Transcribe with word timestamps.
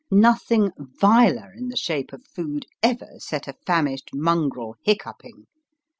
Nothing 0.09 0.71
viler 0.79 1.53
in 1.53 1.67
the 1.67 1.77
shape 1.77 2.11
of 2.11 2.25
food 2.25 2.65
ever 2.81 3.19
set 3.19 3.47
a 3.47 3.53
famished 3.67 4.09
mongrel 4.15 4.75
hiccoughing. 4.83 5.45